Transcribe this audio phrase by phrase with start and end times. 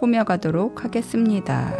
[0.00, 1.70] 꾸며가도록 하겠습니다.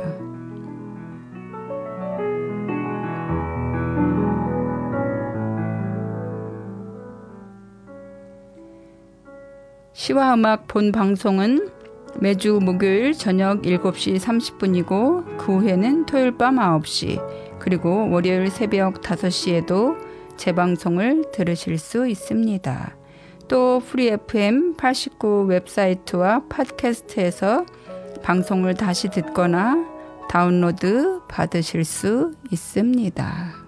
[9.95, 11.71] 시와 음악 본 방송은
[12.21, 19.96] 매주 목요일 저녁 7시 30분이고 그 후에는 토요일 밤 9시 그리고 월요일 새벽 5시에도
[20.37, 22.96] 재방송을 들으실 수 있습니다.
[23.48, 27.65] 또 프리 FM 89 웹사이트와 팟캐스트에서
[28.23, 29.76] 방송을 다시 듣거나
[30.29, 33.60] 다운로드 받으실 수 있습니다.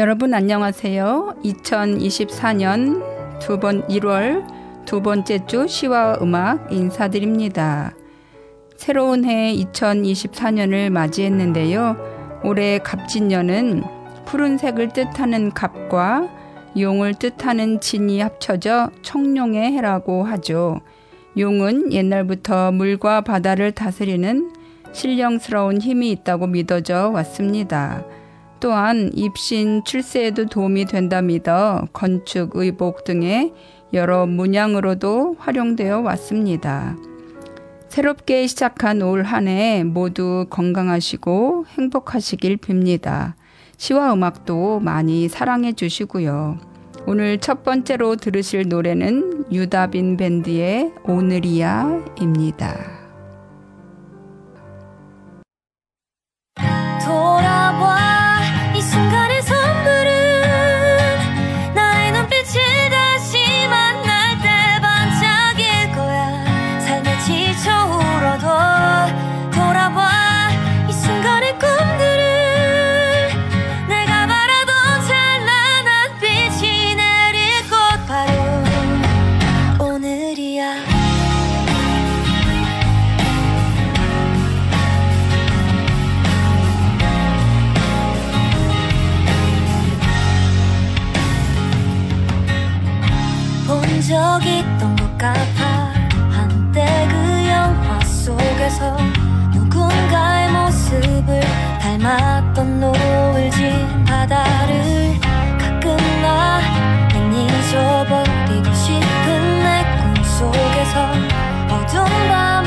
[0.00, 1.34] 여러분 안녕하세요.
[1.44, 3.02] 2024년
[3.38, 4.46] 두 번 1월
[4.86, 7.94] 두 번째 주 시와 음악 인사드립니다.
[8.78, 12.40] 새로운 해 2024년을 맞이했는데요.
[12.44, 13.82] 올해 갑진년은
[14.24, 16.30] 푸른색을 뜻하는 갑과
[16.78, 20.80] 용을 뜻하는 진이 합쳐져 청룡의 해라고 하죠.
[21.36, 24.50] 용은 옛날부터 물과 바다를 다스리는
[24.92, 28.02] 신령스러운 힘이 있다고 믿어져 왔습니다.
[28.60, 33.52] 또한 입신 출세에도 도움이 된다 믿어 건축, 의복 등의
[33.92, 36.96] 여러 문양으로도 활용되어 왔습니다.
[37.88, 43.32] 새롭게 시작한 올 한 해 모두 건강하시고 행복하시길 빕니다.
[43.78, 46.58] 시와 음악도 많이 사랑해 주시고요.
[47.06, 52.99] 오늘 첫 번째로 들으실 노래는 유다빈 밴드의 오늘이야입니다.
[94.10, 95.92] 적 있던 것 같아.
[96.32, 98.96] 한때 그 영화 속에서
[99.52, 101.40] 누군가의 모습을
[101.80, 105.16] 닮았던 노을진 바다를
[105.60, 111.12] 가끔 나난 잊어버리고 싶은 내 꿈속에서
[111.68, 112.59] 어두운 밤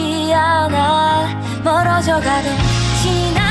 [0.00, 1.28] 않아
[1.62, 2.56] 멀어져 가던
[3.02, 3.41] 지난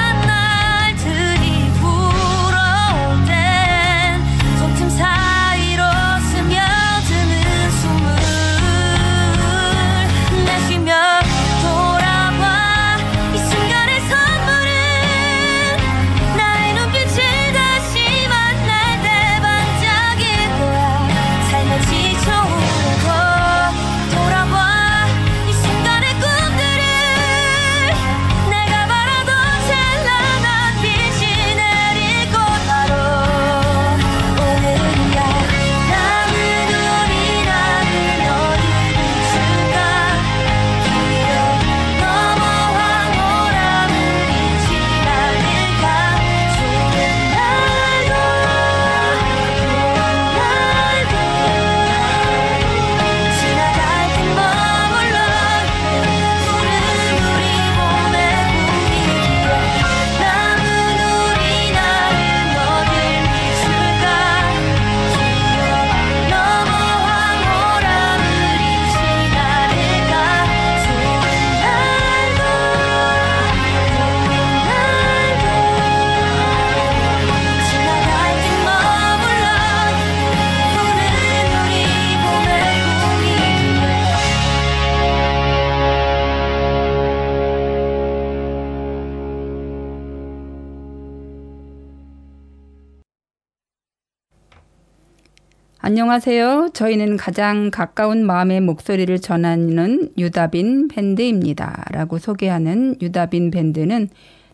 [95.92, 96.70] 안녕하세요.
[96.72, 101.84] 저희는 가장 가까운 마음의 목소리를 전하는 유다빈 밴드입니다.
[101.92, 104.08] 라고 소개하는 유다빈 밴드는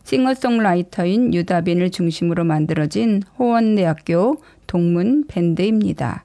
[0.04, 6.24] 싱어송라이터인 유다빈을 중심으로 만들어진 호원대학교 동문 밴드입니다.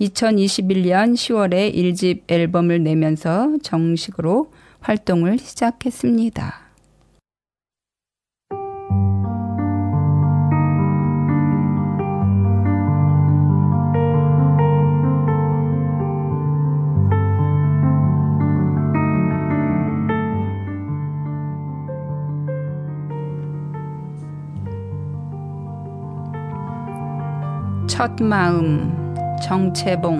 [0.00, 6.61] 2021년 10월에 1집 앨범을 내면서 정식으로 활동을 시작했습니다.
[28.02, 30.16] 첫 마음 정채봉.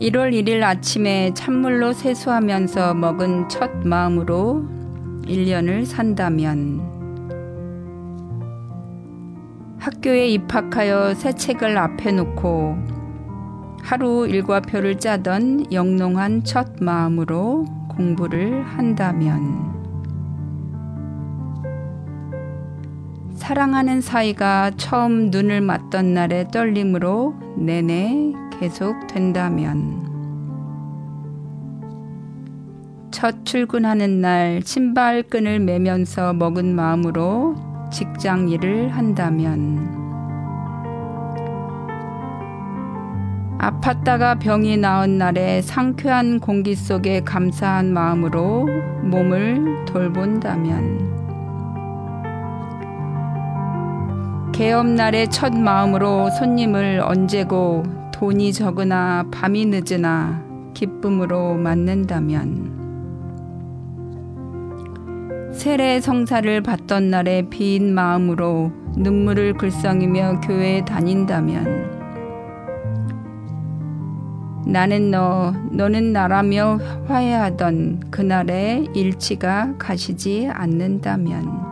[0.00, 4.64] 1월 1일 아침에 찬물로 세수하면서 먹은 첫 마음으로
[5.26, 6.80] 1년을 산다면
[9.78, 12.78] 학교에 입학하여 새 책을 앞에 놓고
[13.82, 19.73] 하루 일과표를 짜던 영롱한 첫 마음으로 공부를 한다면
[23.44, 30.02] 사랑하는 사이가 처음 눈을 맞던 날의 떨림으로 내내 계속된다면.
[33.10, 37.54] 첫 출근하는 날 신발끈을 매면서 먹은 마음으로
[37.92, 39.90] 직장 일을 한다면.
[43.58, 48.66] 아팠다가 병이 나은 날에 상쾌한 공기 속에 감사한 마음으로
[49.02, 51.23] 몸을 돌본다면
[54.54, 57.82] 개업날의 첫 마음으로 손님을 언제고
[58.12, 60.44] 돈이 적으나 밤이 늦으나
[60.74, 62.72] 기쁨으로 맞는다면
[65.52, 71.92] 세례 성사를 받던 날의 빈 마음으로 눈물을 글썽이며 교회에 다닌다면
[74.68, 81.63] 나는 너, 너는 나라며 화해하던 그날의 일치가 가시지 않는다면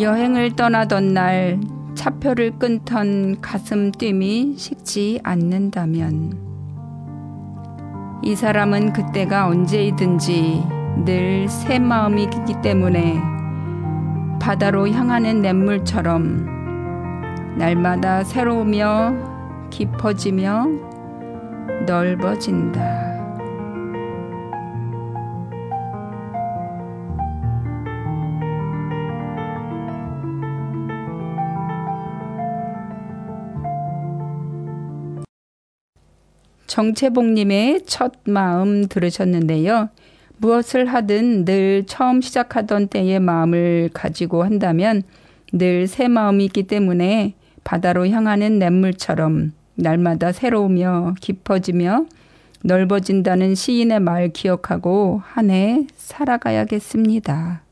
[0.00, 1.60] 여행을 떠나던 날
[1.94, 6.38] 차표를 끊던 가슴 뜀이 식지 않는다면
[8.24, 10.62] 이 사람은 그때가 언제이든지
[11.04, 13.20] 늘 새 마음이기 때문에
[14.40, 16.46] 바다로 향하는 냇물처럼
[17.56, 20.66] 날마다 새로우며 깊어지며
[21.86, 23.11] 넓어진다.
[36.72, 39.90] 정채봉님의 첫 마음 들으셨는데요.
[40.38, 45.02] 무엇을 하든 늘 처음 시작하던 때의 마음을 가지고 한다면
[45.52, 52.06] 늘 새 마음이 있기 때문에 바다로 향하는 냇물처럼 날마다 새로우며 깊어지며
[52.64, 57.64] 넓어진다는 시인의 말 기억하고 한 해 살아가야겠습니다.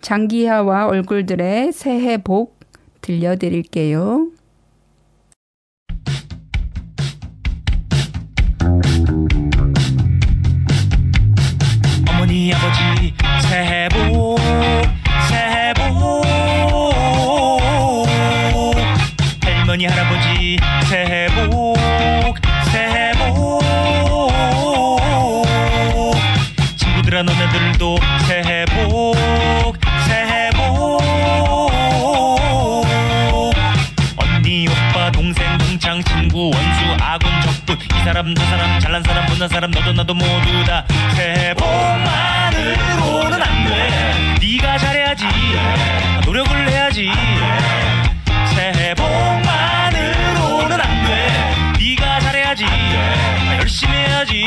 [0.00, 2.60] 장기하와 얼굴들의 새해 복
[3.00, 4.30] 들려드릴게요.
[39.40, 40.84] 못난 사람 너도 나도 모두 다
[41.16, 44.38] 새해 복만으로는 안돼.
[44.38, 45.24] 네가 잘해야지.
[46.26, 47.10] 노력을 해야지.
[48.54, 51.32] 새해 복만으로는 안돼.
[51.78, 52.66] 네가 잘해야지.
[53.58, 54.46] 열심히 해야지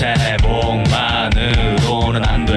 [0.00, 2.49] 새해 복만으로는 안 돼.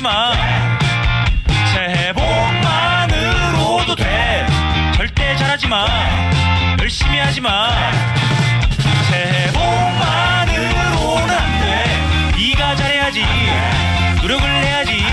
[0.00, 0.32] 하지 마
[1.74, 4.46] 새해 복만으로도 돼.
[4.96, 5.86] 절대 잘하지 마.
[6.80, 7.68] 열심히 하지 마.
[9.10, 11.84] 새해 복만으로는 안돼.
[12.38, 13.26] 네가 잘해야지.
[14.22, 15.04] 노력을 해야지.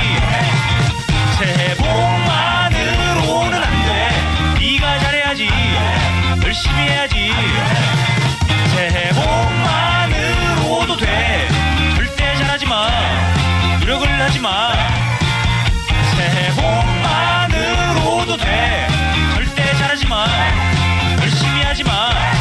[1.37, 4.59] 새해 복만으로는 안돼.
[4.59, 5.49] 네가 잘해야지.
[6.45, 7.33] 열심히 해야지.
[8.73, 9.09] 새해
[14.27, 14.73] 하지 마.
[16.17, 18.87] 새해 복만으로도 돼.
[19.33, 20.25] 절대 잘하지 마.
[21.21, 22.36] 열심히 하지 마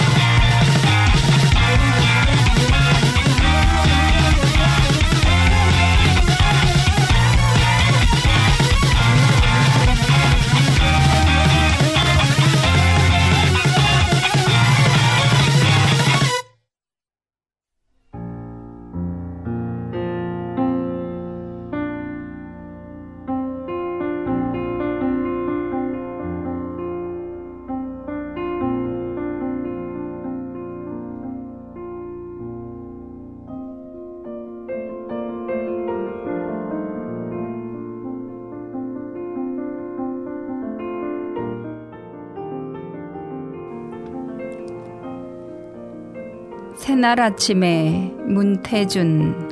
[47.06, 49.48] 새날 아침에 문태준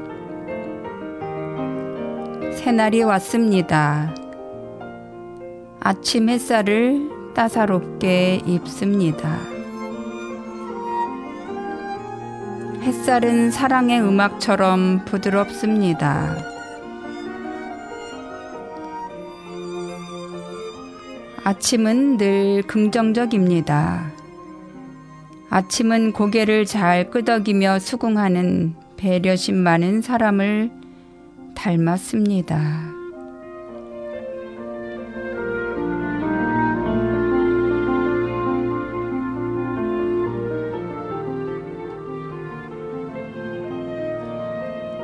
[2.56, 4.12] 새날이 왔습니다.
[5.78, 9.38] 아침 햇살을 따사롭게 입습니다.
[12.82, 16.36] 햇살은 사랑의 음악처럼 부드럽습니다.
[21.44, 24.13] 아침은 늘 긍정적입니다.
[25.54, 30.68] 아침은 고개를 잘 끄덕이며 수긍하는 배려심 많은 사람을
[31.54, 32.92] 닮았습니다.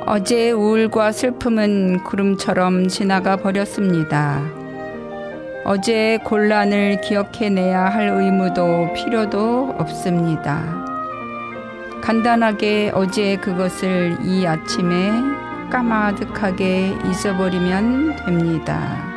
[0.04, 4.59] 어제의 우울과 슬픔은 구름처럼 지나가 버렸습니다.
[5.64, 10.80] 어제의 곤란을 기억해내야 할 의무도 필요도 없습니다.
[12.00, 15.12] 간단하게 어제의 그것을 이 아침에
[15.70, 19.10] 까마득하게 잊어버리면 됩니다.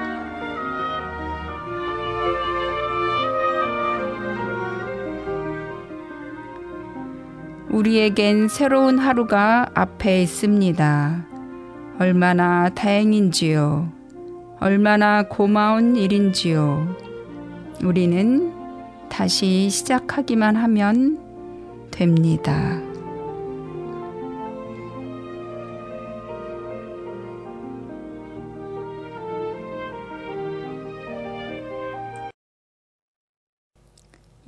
[7.69, 11.25] 우리에겐 새로운 하루가 앞에 있습니다.
[11.99, 14.02] 얼마나 다행인지요.
[14.63, 16.95] 얼마나 고마운 일인지요.
[17.83, 18.53] 우리는
[19.09, 21.19] 다시 시작하기만 하면
[21.91, 22.81] 됩니다.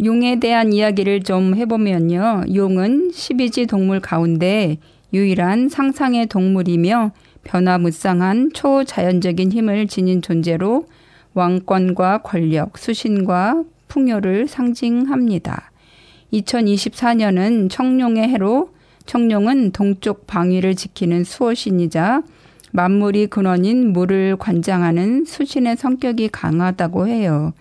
[0.01, 2.45] 용에 대한 이야기를 좀 해보면요.
[2.55, 4.77] 용은 12지 동물 가운데
[5.12, 7.12] 유일한 상상의 동물이며
[7.46, 10.86] 변화무쌍한 초자연적인 힘을 지닌 존재로
[11.34, 15.72] 왕권과 권력, 수신과 풍요를 상징합니다.
[16.34, 18.72] 2024년은 청룡의 해로
[19.06, 22.24] 청룡은 동쪽 방위를 지키는 수호신이자
[22.72, 27.54] 만물이 근원인 물을 관장하는 수신의 성격이 강하다고 해요.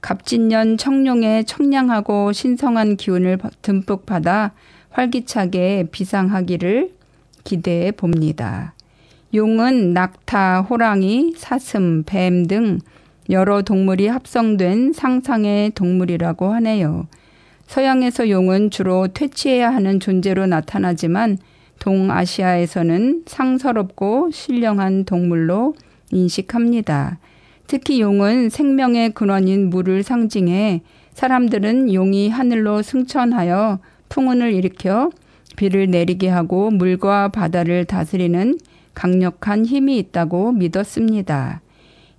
[0.00, 4.52] 갑진년 청룡의 청량하고 신성한 기운을 듬뿍 받아
[4.90, 6.92] 활기차게 비상하기를
[7.44, 8.75] 기대해 봅니다.
[9.34, 12.78] 용은 낙타, 호랑이, 사슴, 뱀 등
[13.28, 17.08] 여러 동물이 합성된 상상의 동물이라고 하네요.
[17.66, 21.38] 서양에서 용은 주로 퇴치해야 하는 존재로 나타나지만
[21.80, 25.74] 동아시아에서는 상서롭고 신령한 동물로
[26.12, 27.18] 인식합니다.
[27.66, 30.82] 특히 용은 생명의 근원인 물을 상징해
[31.14, 35.10] 사람들은 용이 하늘로 승천하여 풍운을 일으켜
[35.56, 38.58] 비를 내리게 하고 물과 바다를 다스리는
[38.96, 41.60] 강력한 힘이 있다고 믿었습니다.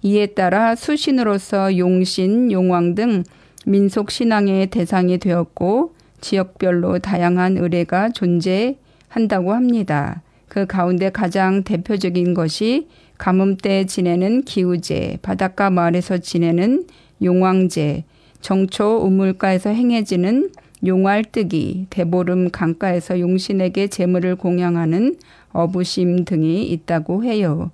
[0.03, 3.23] 이에 따라 수신으로서 용신, 용왕 등
[3.65, 10.21] 민속 신앙의 대상이 되었고 지역별로 다양한 의례가 존재한다고 합니다.
[10.47, 12.87] 그 가운데 가장 대표적인 것이
[13.17, 16.85] 가뭄 때 지내는 기우제, 바닷가 마을에서 지내는
[17.23, 18.03] 용왕제,
[18.39, 20.51] 정초 우물가에서 행해지는
[20.85, 25.15] 용알뜨기, 대보름 강가에서 용신에게 재물을 공양하는
[25.51, 27.71] 어부심 등이 있다고 해요.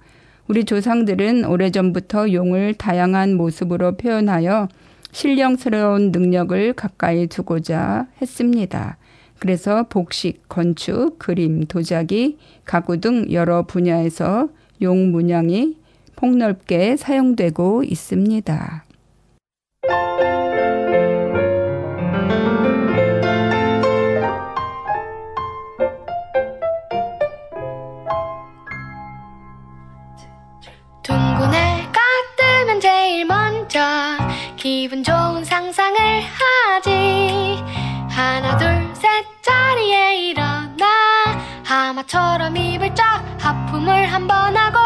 [0.47, 4.67] 우리 조상들은 오래전부터 용을 다양한 모습으로 표현하여
[5.12, 8.97] 신령스러운 능력을 가까이 두고자 했습니다.
[9.39, 14.49] 그래서 복식, 건축, 그림, 도자기, 가구 등 여러 분야에서
[14.81, 15.77] 용 문양이
[16.15, 18.86] 폭넓게 사용되고 있습니다.
[33.73, 33.81] 먼저
[34.55, 37.57] 기분 좋은 상상을 하지.
[38.07, 40.86] 하나 둘 셋 자리에 일어나.
[41.65, 44.77] 하마처럼 입을 쫙 하품을 한 번 하고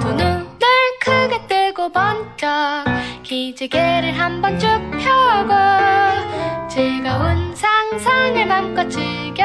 [0.00, 0.60] 두 눈을
[1.02, 2.84] 크게 뜨고 번쩍
[3.24, 9.44] 기지개를 한 번 쭉 펴고 즐거운 상상을 맘껏 즐겨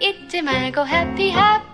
[0.00, 1.65] 잊지 말고 happy things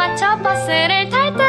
[0.00, 1.44] 맞춰 버스를 탈 때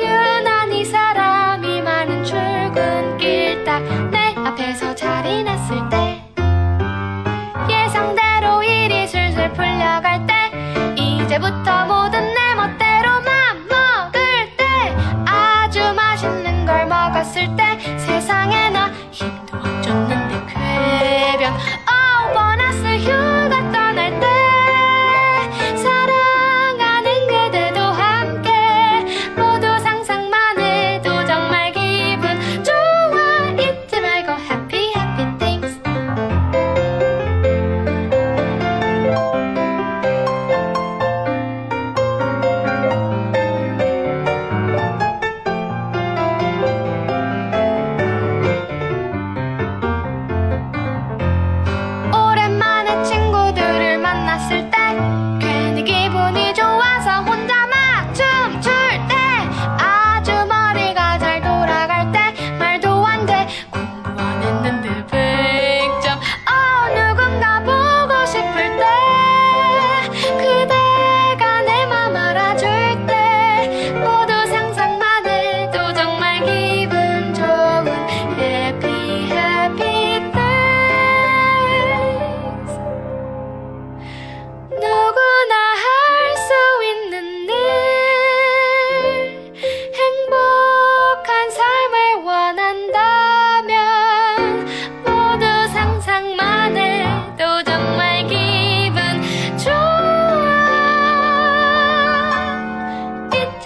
[0.00, 6.24] 유난히 사람이 많은 출근길 딱 내 앞에서 자리 났을 때
[7.68, 10.34] 예상대로 일이 슬슬 풀려갈 때
[10.96, 12.07] 이제부터 모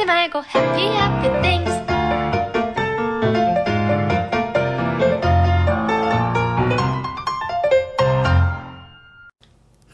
[0.05, 1.83] 말고 happy happy things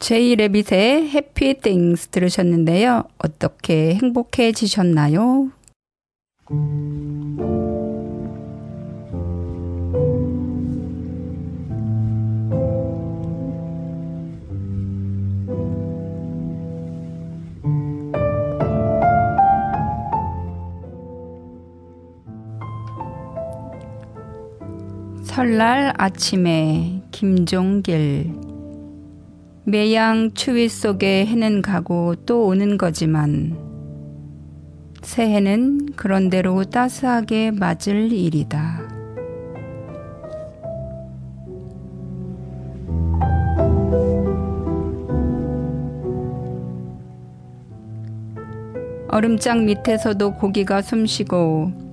[0.08, 3.04] 제이 레빗의 해피 띵스 들으셨는데요.
[3.18, 5.50] 어떻게 행복해지셨나요?
[25.38, 28.32] 설날 아침에 김종길
[29.62, 33.56] 매양 추위 속에 해는 가고 또 오는 거지만
[35.00, 38.80] 새해는 그런대로 따스하게 맞을 일이다.
[49.06, 51.87] 얼음장 밑에서도 고기가 숨쉬고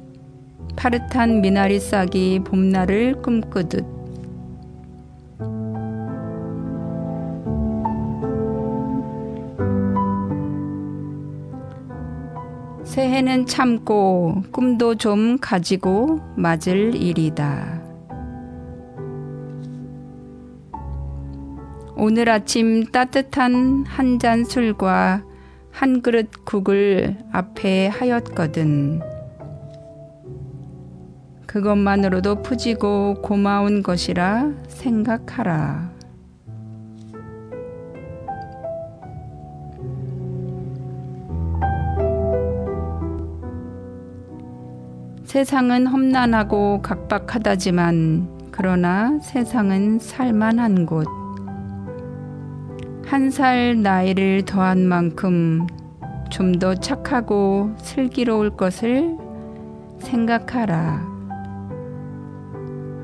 [0.76, 3.86] 파릇한 미나리 싹이 봄날을 꿈꾸듯
[12.84, 17.82] 새해는 참고 꿈도 좀 가지고 맞을 일이다.
[21.98, 25.24] 오늘 아침 따뜻한 한 잔 술과
[25.72, 29.15] 한 그릇 국을 앞에 하였거든.
[31.56, 35.90] 그것만으로도 푸지고 고마운 것이라 생각하라.
[45.24, 51.08] 세상은 험난하고 각박하다지만 그러나 세상은 살만한 곳.
[53.08, 55.66] 한 살 나이를 더한 만큼
[56.30, 59.16] 좀 더 착하고 슬기로울 것을
[60.00, 61.15] 생각하라.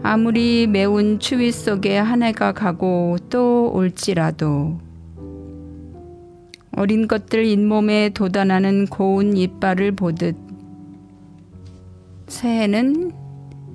[0.04, 4.80] 아무리 매운 추위 속에 한 해가 가고 또 올지라도
[6.76, 10.36] 어린 것들 잇몸에 돋아나는 고운 이빨을 보듯
[12.28, 13.12] 새해는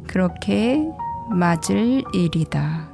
[0.08, 0.82] 그렇게
[1.30, 2.85] 맞을 일이다.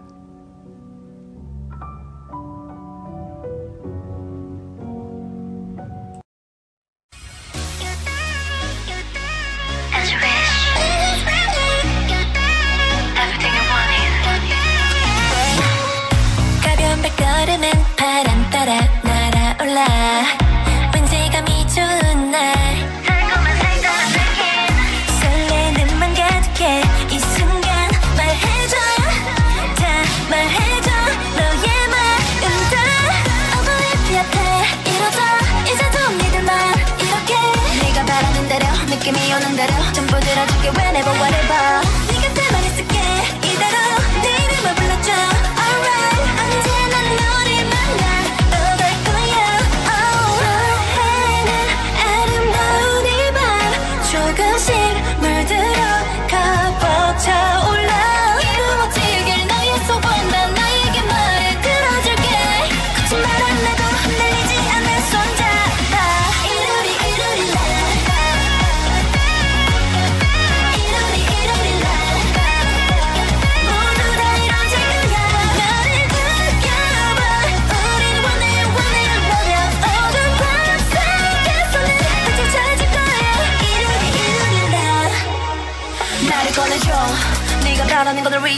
[39.12, 41.91] 느낌이 오는 대로 전부 들어줄게 whenever whatever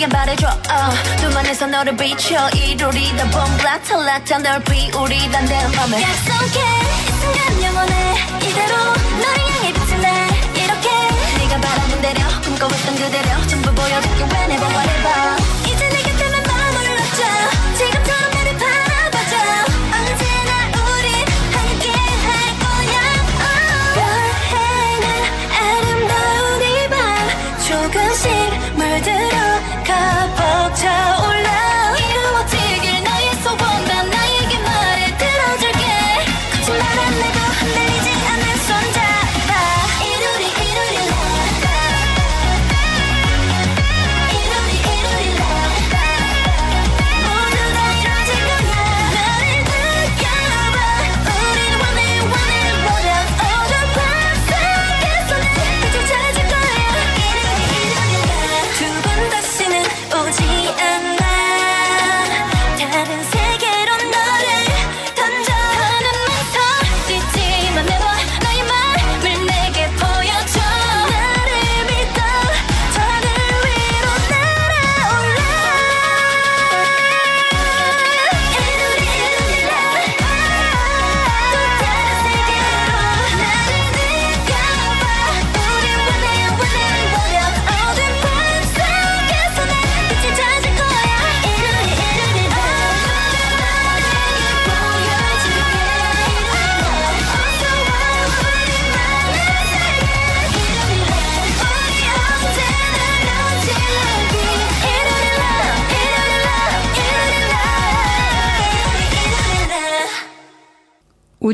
[0.05, 2.49] 위해 말해줘 uh, 두 만에서 너를 비춰.
[2.51, 8.14] 이루리다 봄과 탈락자 널 비우리다 내 맘을 약속해 이 순간 영원해.
[8.43, 10.88] 이대로 너를 향해 내 이렇게
[11.38, 14.25] 네가 바라는 대로 꿈꿔왔던 그대로 전부 보여줄게.
[14.25, 15.63] Whenever whatever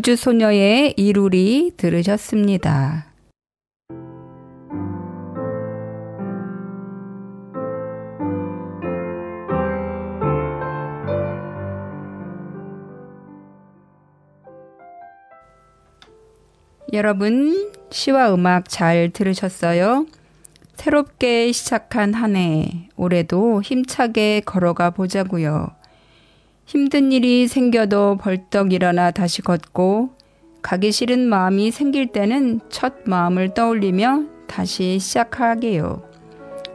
[0.01, 3.07] 우주소녀의 이루리 들으셨습니다.
[16.93, 20.07] 여러분, 시와 음악 잘 들으셨어요?
[20.77, 25.80] 새롭게 시작한 한 해, 올해도 힘차게 걸어가 보자고요.
[26.71, 30.11] 힘든 일이 생겨도 벌떡 일어나 다시 걷고,
[30.63, 36.01] 가기 싫은 마음이 생길 때는 첫 마음을 떠올리며 다시 시작하게요.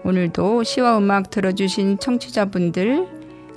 [0.03, 3.08] 오늘도 시와 음악 들어주신 청취자분들,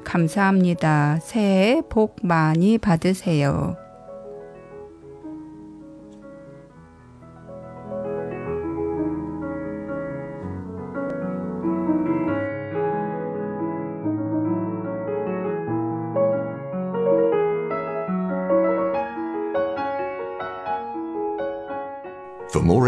[0.04, 1.18] 감사합니다.
[1.22, 3.76] 새해 복 많이 받으세요.